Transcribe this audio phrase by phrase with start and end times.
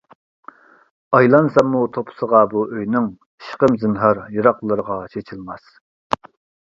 [1.17, 5.69] ئايلانساممۇ تۇپىسىغا بۇ ئۆينىڭ، ئىشقىم زىنھار يىراقلارغا چېچىلماس.